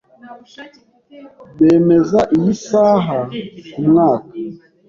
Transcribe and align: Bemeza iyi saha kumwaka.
Bemeza 1.57 2.19
iyi 2.35 2.53
saha 2.65 3.17
kumwaka. 3.71 4.31